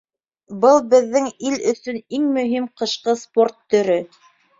[0.61, 3.99] Был беҙҙең ил өсөн иң мөһим ҡышҡы спорт төрө.